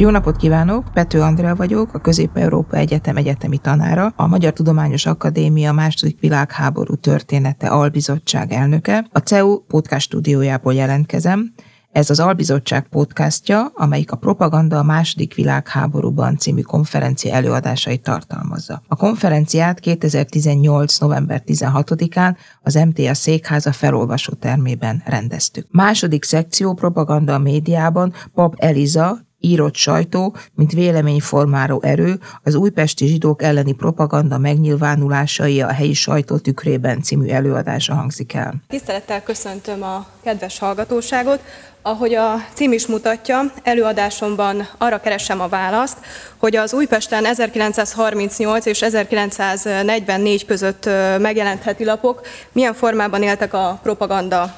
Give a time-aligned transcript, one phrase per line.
[0.00, 0.84] Jó napot kívánok!
[0.92, 7.68] Pető Andrea vagyok, a Közép-Európa Egyetem egyetemi tanára, a Magyar Tudományos Akadémia második világháború története
[7.68, 9.06] albizottság elnöke.
[9.12, 11.52] A CEU podcast stúdiójából jelentkezem.
[11.98, 18.82] Ez az Albizottság podcastja, amelyik a Propaganda a második világháborúban című konferencia előadásait tartalmazza.
[18.88, 20.98] A konferenciát 2018.
[20.98, 25.66] november 16-án az MTA székháza felolvasó termében rendeztük.
[25.70, 33.42] Második szekció propaganda a médiában Pap Eliza, írott sajtó, mint véleményformáló erő, az újpesti zsidók
[33.42, 38.54] elleni propaganda megnyilvánulásai a helyi sajtó tükrében című előadása hangzik el.
[38.68, 41.40] Tisztelettel köszöntöm a kedves hallgatóságot.
[41.82, 45.96] Ahogy a cím is mutatja, előadásomban arra keresem a választ,
[46.36, 50.84] hogy az Újpesten 1938 és 1944 között
[51.18, 52.20] megjelent lapok
[52.52, 54.54] milyen formában éltek a propaganda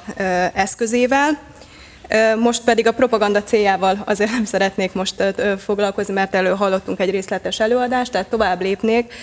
[0.53, 1.39] eszközével,
[2.39, 5.23] most pedig a propaganda céljával azért nem szeretnék most
[5.57, 9.13] foglalkozni, mert elő hallottunk egy részletes előadást, tehát tovább lépnék.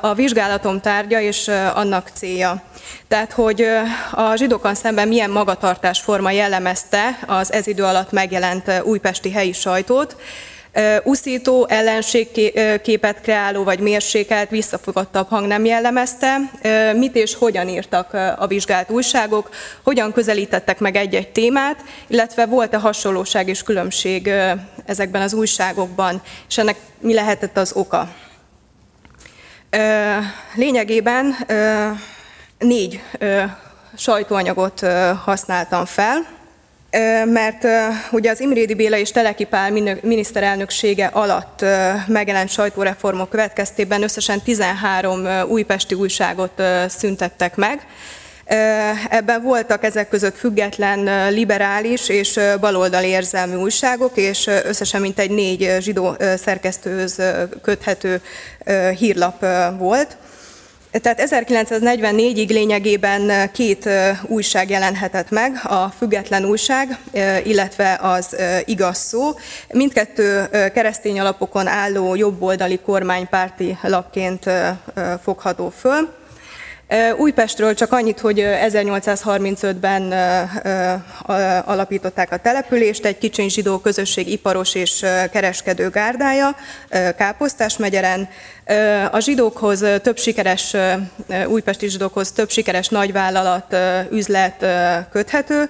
[0.00, 2.62] A vizsgálatom tárgya és annak célja.
[3.08, 3.66] Tehát, hogy
[4.12, 10.16] a zsidókon szemben milyen magatartásforma jellemezte az ez idő alatt megjelent újpesti helyi sajtót,
[11.04, 16.36] Uszító, ellenségképet kreáló vagy mérsékelt, visszafogottabb hang nem jellemezte.
[16.94, 19.50] Mit és hogyan írtak a vizsgált újságok,
[19.82, 24.30] hogyan közelítettek meg egy-egy témát, illetve volt-e hasonlóság és különbség
[24.86, 28.08] ezekben az újságokban, és ennek mi lehetett az oka.
[30.54, 31.36] Lényegében
[32.58, 33.00] négy
[33.96, 34.80] sajtóanyagot
[35.24, 36.38] használtam fel,
[37.24, 37.66] mert
[38.10, 39.70] ugye az Imrédi Béla és Teleki Pál
[40.02, 41.64] miniszterelnöksége alatt
[42.06, 47.86] megjelent sajtóreformok következtében összesen 13 újpesti újságot szüntettek meg.
[49.10, 56.16] Ebben voltak ezek között független, liberális és baloldali érzelmű újságok, és összesen mintegy négy zsidó
[56.36, 57.22] szerkesztőhöz
[57.62, 58.20] köthető
[58.98, 59.46] hírlap
[59.78, 60.16] volt.
[60.90, 63.88] Tehát 1944-ig lényegében két
[64.26, 66.98] újság jelenhetett meg, a Független Újság,
[67.44, 69.30] illetve az Igaz Szó.
[69.72, 74.50] Mindkettő keresztény alapokon álló jobboldali kormánypárti lapként
[75.22, 76.19] fogható föl.
[77.16, 80.12] Újpestről csak annyit, hogy 1835-ben
[81.64, 86.56] alapították a települést, egy kicsiny zsidó közösség iparos és kereskedő gárdája
[87.16, 88.28] Káposztás megyeren.
[89.10, 90.76] A zsidókhoz több sikeres,
[91.46, 93.76] újpesti zsidókhoz több sikeres nagyvállalat,
[94.10, 94.66] üzlet
[95.12, 95.68] köthető,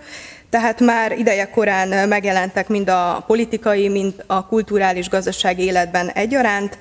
[0.50, 6.78] tehát már ideje korán megjelentek mind a politikai, mind a kulturális gazdasági életben egyaránt.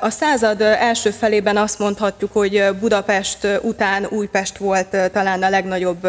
[0.00, 6.08] A század első felében azt mondhatjuk, hogy Budapest után Újpest volt talán a legnagyobb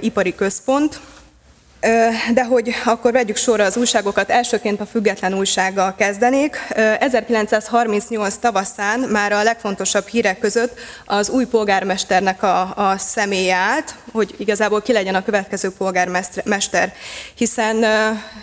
[0.00, 1.00] ipari központ,
[2.34, 6.56] de hogy akkor vegyük sorra az újságokat, elsőként a független újsággal kezdenék.
[7.00, 14.34] 1938 tavaszán már a legfontosabb hírek között az új polgármesternek a, a személye állt, hogy
[14.38, 16.92] igazából ki legyen a következő polgármester,
[17.34, 17.84] hiszen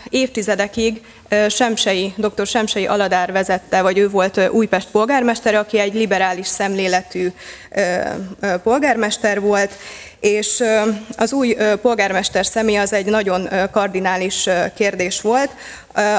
[0.10, 1.02] évtizedekig
[1.50, 2.48] Semsei, dr.
[2.48, 7.32] Semsei Aladár vezette, vagy ő volt Újpest polgármestere, aki egy liberális szemléletű
[8.64, 9.72] polgármester volt,
[10.24, 10.64] és
[11.18, 15.50] az új polgármester személy az egy nagyon kardinális kérdés volt.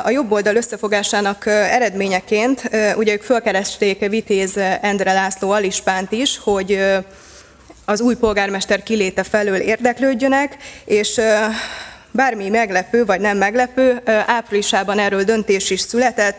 [0.04, 6.84] A jobb oldal összefogásának eredményeként ugye ők fölkeresték Vitéz Endre László Alispánt is, hogy
[7.84, 11.20] az új polgármester kiléte felől érdeklődjönek, és
[12.10, 16.36] bármi meglepő vagy nem meglepő, áprilisában erről döntés is született,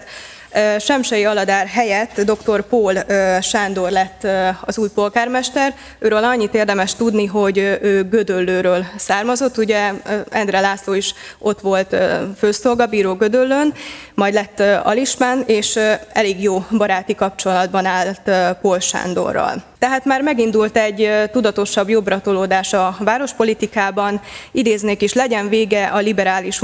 [0.80, 2.62] Semsei Aladár helyett dr.
[2.62, 2.94] Pól
[3.42, 4.28] Sándor lett
[4.62, 5.74] az új polgármester.
[6.00, 9.92] Őről annyit érdemes tudni, hogy ő Gödöllőről származott, ugye
[10.30, 11.96] Endre László is ott volt
[12.38, 13.74] főszolgabíró Gödöllőn,
[14.14, 15.80] majd lett Alismán, és
[16.14, 19.64] elég jó baráti kapcsolatban állt Pól Sándorral.
[19.80, 24.22] Tehát már megindult egy tudatosabb jobbratolódás a várospolitikában,
[24.52, 26.60] idéznék is, legyen vége a liberális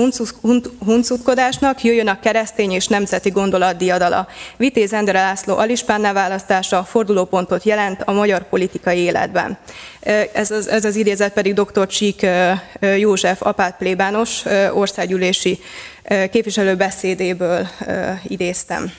[0.85, 4.27] huncutkodásnak, jöjjön a keresztény és nemzeti gondolat diadala.
[4.57, 9.57] Vitéz Endre László Alispánná választása fordulópontot jelent a magyar politikai életben.
[10.33, 11.87] Ez az, ez az idézet pedig dr.
[11.87, 12.25] Csík
[12.97, 14.43] József apát plébános
[14.73, 15.59] országgyűlési
[16.31, 17.67] képviselő beszédéből
[18.23, 18.91] idéztem.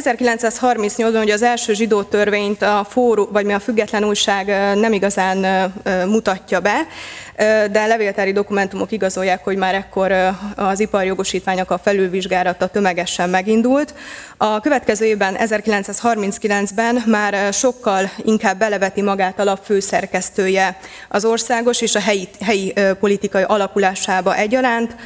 [0.00, 4.46] 1938-ban ugye az első zsidó törvényt a fórum, vagy mi a független újság
[4.78, 5.72] nem igazán
[6.06, 6.86] mutatja be,
[7.70, 10.12] de levéltári dokumentumok igazolják, hogy már ekkor
[10.56, 13.94] az iparjogosítványok a felülvizsgálata tömegesen megindult.
[14.36, 21.94] A következő évben, 1939-ben már sokkal inkább beleveti magát a lap főszerkesztője az országos és
[21.94, 24.96] a helyi, helyi politikai alakulásába egyaránt.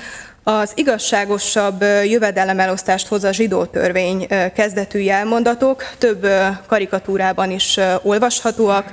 [0.49, 6.27] Az igazságosabb jövedelemelosztást hoz a zsidó törvény kezdetű jelmondatok, több
[6.67, 8.93] karikatúrában is olvashatóak.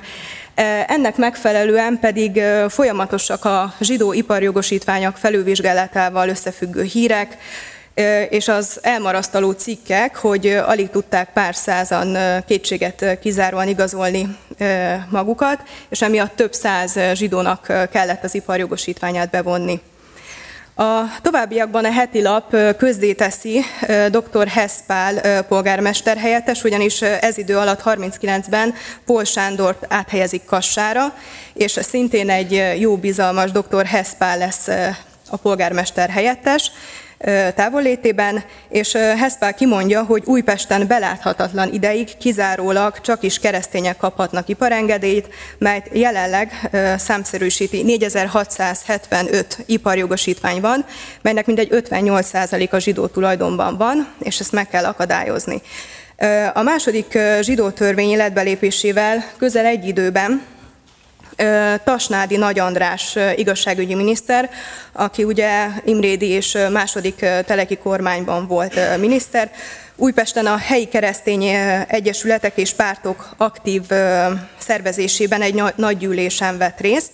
[0.87, 7.37] Ennek megfelelően pedig folyamatosak a zsidó iparjogosítványok felülvizsgálatával összefüggő hírek,
[8.29, 12.17] és az elmarasztaló cikkek, hogy alig tudták pár százan
[12.47, 14.37] kétséget kizáróan igazolni
[15.09, 15.59] magukat,
[15.89, 19.81] és emiatt több száz zsidónak kellett az iparjogosítványát bevonni.
[20.77, 23.61] A továbbiakban a heti lap közzéteszi
[24.09, 24.47] dr.
[24.47, 28.73] Heszpál polgármester helyettes, ugyanis ez idő alatt 39-ben
[29.05, 31.13] Pol Sándort áthelyezik Kassára,
[31.53, 33.85] és szintén egy jó bizalmas dr.
[33.85, 34.67] Heszpál lesz
[35.29, 36.71] a polgármester helyettes
[37.55, 45.27] távollétében, és Heszpál kimondja, hogy Újpesten beláthatatlan ideig kizárólag csak is keresztények kaphatnak iparengedélyt,
[45.57, 50.85] melyet jelenleg számszerűsíti 4675 iparjogosítvány van,
[51.21, 55.61] melynek mindegy 58% a zsidó tulajdonban van, és ezt meg kell akadályozni.
[56.53, 60.41] A második zsidó törvény életbelépésével közel egy időben
[61.83, 64.49] Tasnádi Nagy András igazságügyi miniszter,
[64.91, 67.15] aki ugye Imrédi és második
[67.45, 69.51] teleki kormányban volt miniszter,
[69.97, 71.43] Újpesten a helyi keresztény
[71.87, 73.81] egyesületek és pártok aktív
[74.57, 77.11] szervezésében egy nagy gyűlésen vett részt,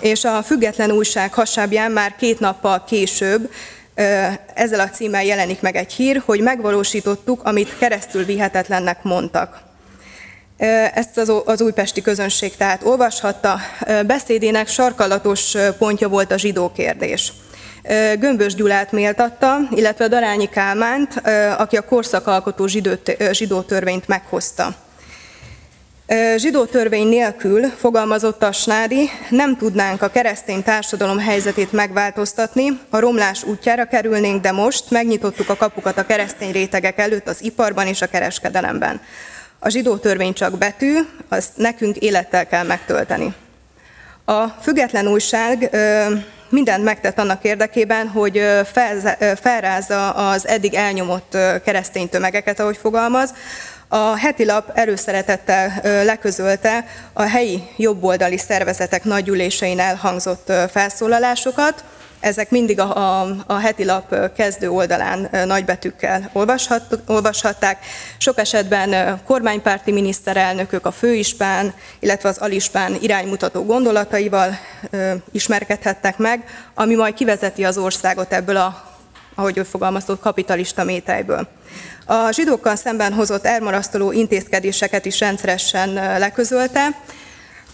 [0.00, 3.50] és a független újság hasábján már két nappal később
[4.54, 9.67] ezzel a címmel jelenik meg egy hír, hogy megvalósítottuk, amit keresztül vihetetlennek mondtak.
[10.94, 13.58] Ezt az, az újpesti közönség tehát olvashatta.
[14.06, 17.32] Beszédének sarkalatos pontja volt a zsidó kérdés.
[18.18, 21.22] Gömbös Gyulát méltatta, illetve Darányi Kálmánt,
[21.58, 22.66] aki a korszakalkotó
[23.32, 24.74] zsidó törvényt meghozta.
[26.36, 33.44] Zsidó törvény nélkül, fogalmazott a Snádi, nem tudnánk a keresztény társadalom helyzetét megváltoztatni, a romlás
[33.44, 38.06] útjára kerülnénk, de most megnyitottuk a kapukat a keresztény rétegek előtt az iparban és a
[38.06, 39.00] kereskedelemben.
[39.58, 43.34] A zsidó törvény csak betű, azt nekünk élettel kell megtölteni.
[44.24, 45.76] A független újság
[46.48, 48.42] mindent megtett annak érdekében, hogy
[49.40, 53.34] felrázza az eddig elnyomott keresztény tömegeket, ahogy fogalmaz.
[53.88, 61.84] A heti lap erőszeretettel leközölte a helyi jobboldali szervezetek nagygyűlésein elhangzott felszólalásokat,
[62.20, 67.84] ezek mindig a, a, a heti lap kezdő oldalán nagybetűkkel olvashat, olvashatták.
[68.18, 74.58] Sok esetben kormánypárti miniszterelnökök, a főispán, illetve az alispán iránymutató gondolataival
[75.32, 76.44] ismerkedhettek meg,
[76.74, 78.96] ami majd kivezeti az országot ebből a,
[79.34, 81.48] ahogy ő fogalmazott, kapitalista mételyből.
[82.06, 86.88] A zsidókkal szemben hozott elmarasztaló intézkedéseket is rendszeresen leközölte,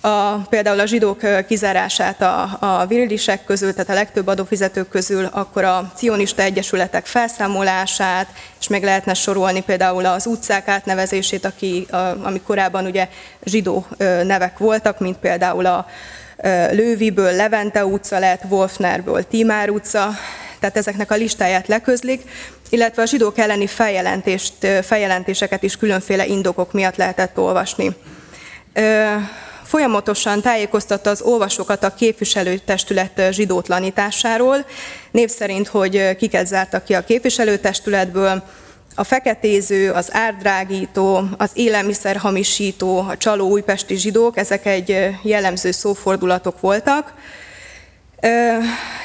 [0.05, 5.65] a, például a zsidók kizárását a, a virilisek közül, tehát a legtöbb adófizetők közül, akkor
[5.65, 8.27] a cionista egyesületek felszámolását,
[8.61, 13.09] és meg lehetne sorolni például az utcák átnevezését, aki, a, ami korábban ugye
[13.45, 13.87] zsidó
[14.23, 15.87] nevek voltak, mint például a
[16.71, 20.11] Lőviből Levente utca lett, Wolfnerből Timár utca,
[20.61, 22.23] tehát ezeknek a listáját leközlik,
[22.69, 27.97] illetve a zsidók elleni feljelentést, feljelentéseket is különféle indokok miatt lehetett olvasni
[29.65, 34.65] folyamatosan tájékoztatta az olvasókat a képviselőtestület zsidótlanításáról,
[35.11, 38.43] név szerint, hogy kiket zártak ki a képviselőtestületből,
[38.95, 47.15] a feketéző, az árdrágító, az élelmiszerhamisító, a csaló újpesti zsidók, ezek egy jellemző szófordulatok voltak,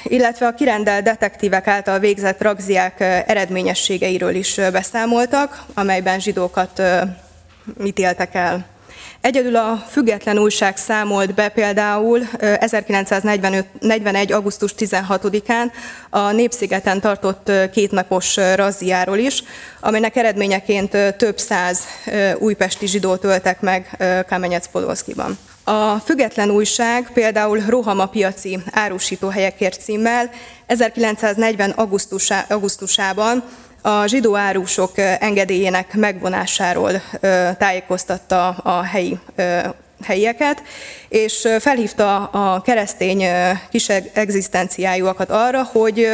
[0.03, 6.81] illetve a kirendelt detektívek által végzett ragziák eredményességeiről is beszámoltak, amelyben zsidókat
[7.83, 8.78] ítéltek el.
[9.21, 14.31] Egyedül a független újság számolt be például 1941.
[14.31, 15.71] augusztus 16-án
[16.09, 19.43] a Népszigeten tartott kétnapos razziáról is,
[19.79, 21.79] amelynek eredményeként több száz
[22.37, 23.97] újpesti zsidót öltek meg
[24.29, 25.37] Kamenyec-Podolszkiban.
[25.63, 30.29] A független újság például Rohama piaci árusítóhelyekért címmel
[30.65, 31.69] 1940.
[32.47, 33.43] augusztusában
[33.81, 37.01] a zsidó árusok engedélyének megvonásáról
[37.57, 39.19] tájékoztatta a helyi
[40.03, 40.61] helyieket,
[41.09, 43.23] és felhívta a keresztény
[43.69, 46.07] kis egzisztenciájúakat arra, hogy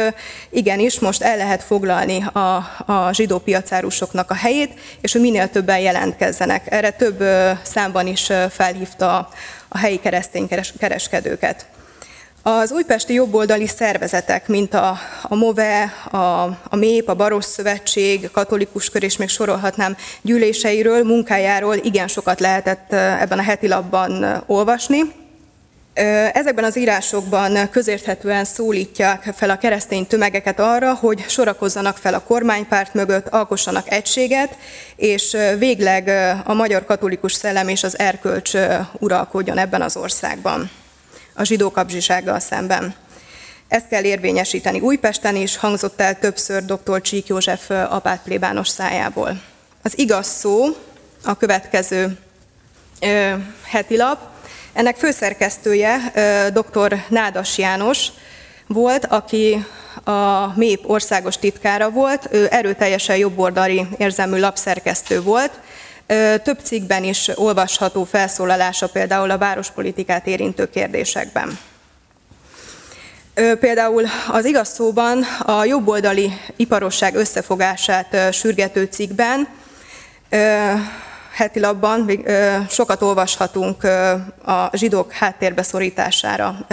[0.50, 2.56] igenis most el lehet foglalni a,
[2.86, 6.72] a zsidó piacárusoknak a helyét, és hogy minél többen jelentkezzenek.
[6.72, 7.24] Erre több
[7.62, 9.28] számban is felhívta
[9.68, 11.66] a helyi keresztény kereskedőket.
[12.48, 16.16] Az újpesti jobboldali szervezetek, mint a, a MOVE, a,
[16.68, 22.92] a MÉP, a Baros Szövetség, Katolikus Kör, és még sorolhatnám gyűléseiről, munkájáról igen sokat lehetett
[22.92, 25.00] ebben a heti labban olvasni.
[26.32, 32.94] Ezekben az írásokban közérthetően szólítják fel a keresztény tömegeket arra, hogy sorakozzanak fel a kormánypárt
[32.94, 34.56] mögött, alkossanak egységet,
[34.96, 36.08] és végleg
[36.44, 38.52] a magyar katolikus szellem és az erkölcs
[38.98, 40.70] uralkodjon ebben az országban
[41.36, 42.94] a zsidó kapzsisággal szemben.
[43.68, 47.00] Ezt kell érvényesíteni Újpesten is, hangzott el többször dr.
[47.00, 49.40] Csík József apát plébános szájából.
[49.82, 50.64] Az igaz szó
[51.24, 52.18] a következő
[53.00, 54.18] ö, heti lap.
[54.72, 57.04] Ennek főszerkesztője ö, dr.
[57.08, 58.06] Nádas János
[58.66, 59.64] volt, aki
[60.04, 65.60] a MÉP országos titkára volt, ő erőteljesen jobboldali érzelmű lapszerkesztő volt,
[66.42, 71.58] több cikkben is olvasható felszólalása például a várospolitikát érintő kérdésekben.
[73.60, 79.48] Például az igaz szóban a jobboldali iparosság összefogását sürgető cikkben,
[81.32, 82.24] heti labban
[82.68, 83.84] sokat olvashatunk
[84.44, 86.66] a zsidók háttérbe szorítására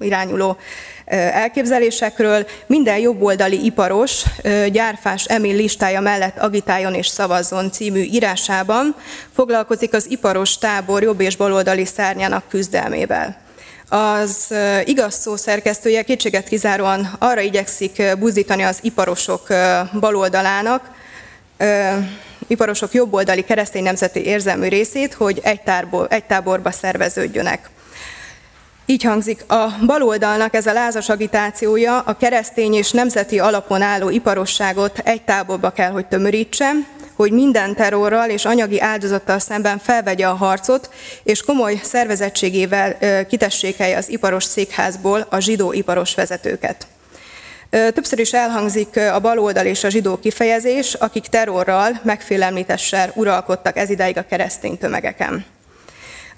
[0.00, 0.56] irányuló
[1.06, 2.46] elképzelésekről.
[2.66, 4.22] Minden jobboldali iparos
[4.72, 8.94] gyárfás Emil listája mellett agitáljon és szavazzon című írásában
[9.34, 13.42] foglalkozik az iparos tábor jobb és baloldali szárnyának küzdelmével.
[13.88, 19.46] Az igaz szó szerkesztője kétséget kizáróan arra igyekszik buzdítani az iparosok
[20.00, 20.90] baloldalának,
[22.46, 27.68] iparosok jobboldali keresztény nemzeti érzelmű részét, hogy egy, tárból, egy táborba szerveződjönek.
[28.86, 34.98] Így hangzik, a baloldalnak ez a lázas agitációja a keresztény és nemzeti alapon álló iparosságot
[34.98, 36.70] egy táborba kell, hogy tömörítse,
[37.14, 40.90] hogy minden terrorral és anyagi áldozattal szemben felvegye a harcot,
[41.22, 46.86] és komoly szervezettségével kitessékelje az iparos székházból a zsidó iparos vezetőket.
[47.70, 54.16] Többször is elhangzik a baloldal és a zsidó kifejezés, akik terrorral, megfélemlítéssel uralkodtak ez idáig
[54.18, 55.44] a keresztény tömegeken.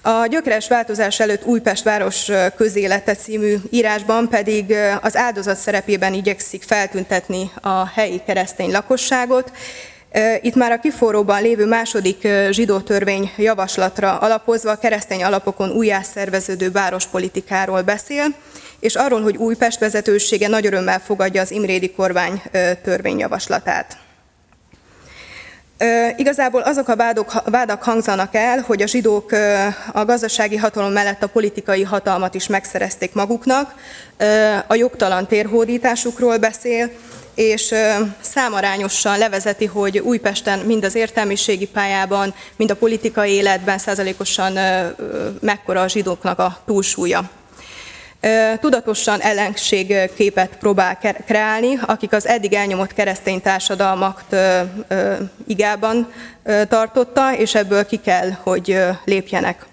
[0.07, 7.51] A gyökeres változás előtt Újpest város közélete című írásban pedig az áldozat szerepében igyekszik feltüntetni
[7.61, 9.51] a helyi keresztény lakosságot.
[10.41, 17.81] Itt már a kiforróban lévő második zsidó törvény javaslatra alapozva a keresztény alapokon újjászerveződő várospolitikáról
[17.81, 18.25] beszél,
[18.79, 22.41] és arról, hogy Újpest vezetősége nagy örömmel fogadja az Imrédi kormány
[22.83, 24.06] törvényjavaslatát.
[26.15, 29.31] Igazából azok a vádok, vádak hangzanak el, hogy a zsidók
[29.91, 33.73] a gazdasági hatalom mellett a politikai hatalmat is megszerezték maguknak,
[34.67, 36.89] a jogtalan térhódításukról beszél,
[37.35, 37.73] és
[38.21, 44.57] számarányosan levezeti, hogy Újpesten mind az értelmiségi pályában, mind a politikai életben százalékosan
[45.39, 47.29] mekkora a zsidóknak a túlsúlya
[48.59, 54.23] tudatosan ellenségképet próbál kreálni, akik az eddig elnyomott keresztény társadalmak
[55.47, 56.13] igában
[56.67, 59.65] tartotta, és ebből ki kell, hogy lépjenek.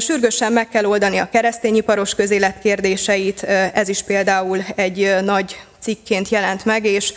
[0.00, 3.42] Sürgősen meg kell oldani a keresztényiparos közélet kérdéseit,
[3.74, 7.12] ez is például egy nagy cikként jelent meg, és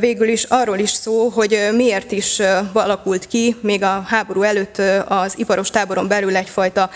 [0.00, 2.40] végül is arról is szó, hogy miért is
[2.72, 6.90] alakult ki még a háború előtt az iparos táboron belül egyfajta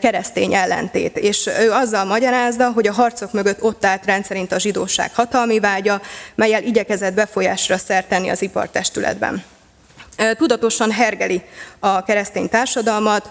[0.00, 1.18] keresztény ellentét.
[1.18, 6.00] És ő azzal magyarázza, hogy a harcok mögött ott állt rendszerint a zsidóság hatalmi vágya,
[6.34, 9.44] melyel igyekezett befolyásra szertenni az ipartestületben.
[10.36, 11.42] Tudatosan hergeli
[11.78, 13.28] a keresztény társadalmat,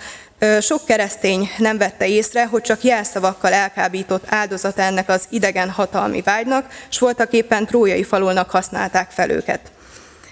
[0.61, 6.65] sok keresztény nem vette észre, hogy csak jelszavakkal elkábított áldozat ennek az idegen hatalmi vágynak,
[6.89, 9.59] s voltak éppen trójai falulnak használták fel őket.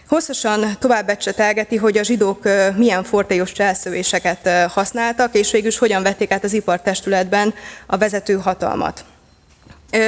[0.08, 2.44] Hosszasan tovább ecsetelgeti, hogy a zsidók
[2.76, 7.54] milyen fortélyos cselszövéseket használtak, és végül is hogyan vették át az ipartestületben
[7.86, 9.06] a vezető hatalmat.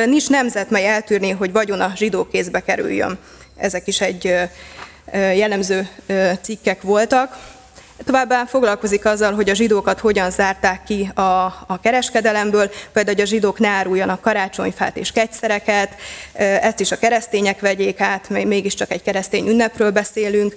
[0.06, 3.18] Nincs nemzet, mely eltűrné, hogy vagyona zsidó kézbe kerüljön.
[3.58, 4.36] Ezek is egy
[5.12, 5.88] jellemző
[6.42, 7.38] cikkek voltak.
[8.06, 11.22] Továbbá foglalkozik azzal, hogy a zsidókat hogyan zárták ki a,
[11.68, 15.96] a kereskedelemből, például, hogy a zsidók ne áruljanak karácsonyfát és kegyszereket,
[16.34, 20.56] ezt is a keresztények vegyék át, mégiscsak egy keresztény ünnepről beszélünk,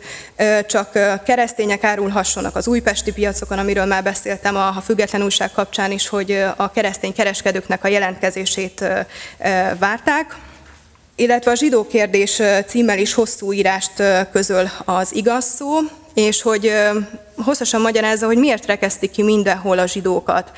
[0.67, 6.09] csak keresztények árulhassanak az újpesti piacokon, amiről már beszéltem a, a független újság kapcsán is,
[6.09, 8.85] hogy a keresztény kereskedőknek a jelentkezését
[9.79, 10.37] várták
[11.17, 15.79] illetve a zsidó kérdés címmel is hosszú írást közöl az igaz szó.
[16.15, 16.73] És hogy
[17.37, 20.53] hosszasan magyarázza, hogy miért rekesztik ki mindenhol a zsidókat.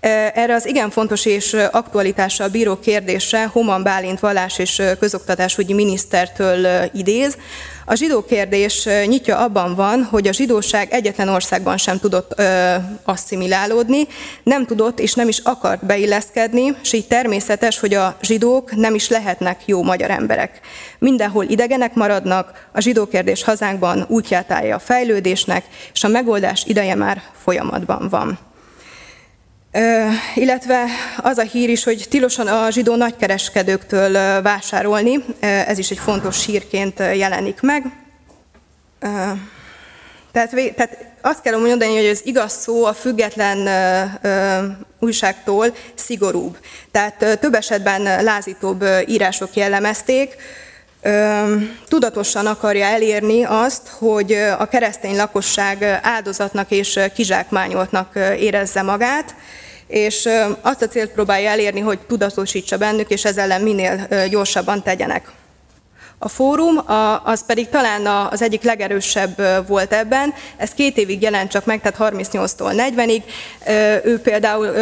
[0.00, 7.36] Erre az igen fontos és aktualitással bíró kérdésre Homan Bálint vallás és közoktatásügyi minisztertől idéz.
[7.84, 14.06] A zsidó kérdés nyitja abban van, hogy a zsidóság egyetlen országban sem tudott ö, asszimilálódni,
[14.42, 19.08] nem tudott és nem is akart beilleszkedni, és így természetes, hogy a zsidók nem is
[19.08, 20.60] lehetnek jó magyar emberek.
[20.98, 26.94] Mindenhol idegenek maradnak, a zsidó kérdés hazánkban útját állja a fejlődésnek, és a megoldás ideje
[26.94, 28.49] már folyamatban van.
[30.34, 30.84] Illetve
[31.16, 36.98] az a hír is, hogy tilosan a zsidó nagykereskedőktől vásárolni, ez is egy fontos hírként
[36.98, 37.84] jelenik meg.
[40.32, 43.66] Tehát, tehát azt kell mondani, hogy az igaz szó a független
[44.22, 44.66] ö,
[44.98, 46.56] újságtól szigorúbb.
[46.90, 50.36] Tehát több esetben lázítóbb írások jellemezték,
[51.88, 59.34] tudatosan akarja elérni azt, hogy a keresztény lakosság áldozatnak és kizsákmányoltnak érezze magát,
[59.86, 60.28] és
[60.60, 65.28] azt a célt próbálja elérni, hogy tudatosítsa bennük, és ezzel ellen minél gyorsabban tegyenek.
[66.22, 66.80] A fórum
[67.24, 70.34] az pedig talán az egyik legerősebb volt ebben.
[70.56, 73.22] Ez két évig jelent csak meg, tehát 38-tól 40-ig.
[74.04, 74.72] Ő például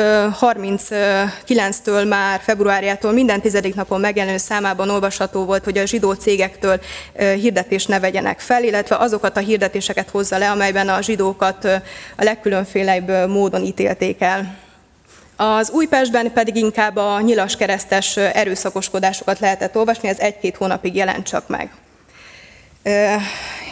[0.40, 6.80] 39-től már februárjától minden tizedik napon megjelenő számában olvasható volt, hogy a zsidó cégektől
[7.14, 11.64] hirdetést ne vegyenek fel, illetve azokat a hirdetéseket hozza le, amelyben a zsidókat
[12.16, 14.67] a legkülönfélebb módon ítélték el.
[15.40, 21.48] Az Újpestben pedig inkább a nyilas keresztes erőszakoskodásokat lehetett olvasni, ez egy-két hónapig jelent csak
[21.48, 21.70] meg.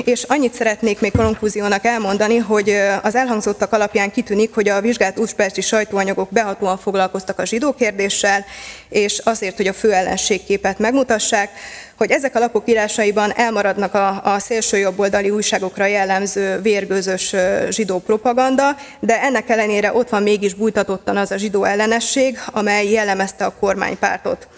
[0.04, 5.60] És annyit szeretnék még konklúziónak elmondani, hogy az elhangzottak alapján kitűnik, hogy a vizsgált újpesti
[5.60, 8.44] sajtóanyagok behatóan foglalkoztak a zsidó kérdéssel,
[8.88, 11.50] és azért, hogy a fő ellenségképet megmutassák,
[11.96, 17.34] hogy ezek a lapok írásaiban elmaradnak a, a szélső jobboldali újságokra jellemző vérgőzös
[17.70, 23.44] zsidó propaganda, de ennek ellenére ott van mégis bújtatottan az a zsidó ellenesség, amely jellemezte
[23.44, 24.48] a kormánypártot.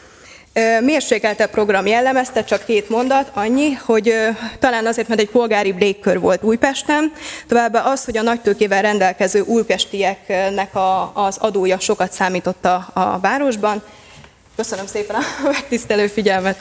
[0.81, 4.15] Mérsékelte program jellemezte, csak két mondat, annyi, hogy
[4.59, 7.13] talán azért, mert egy polgári légkör volt Újpesten,
[7.47, 13.83] továbbá az, hogy a nagytőkével rendelkező újpestieknek a, az adója sokat számított a, a városban.
[14.57, 15.23] Köszönöm szépen a
[15.53, 16.59] megtisztelő figyelmet!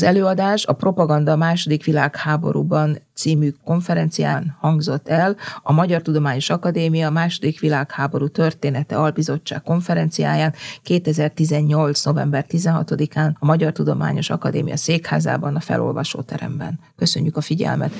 [0.00, 7.10] Az előadás a Propaganda a második világháborúban című konferencián hangzott el a Magyar Tudományos Akadémia
[7.10, 12.04] második világháború története albizottság konferenciáján 2018.
[12.04, 16.80] november 16-án a Magyar Tudományos Akadémia székházában a felolvasóteremben.
[16.96, 17.92] Köszönjük a figyelmet!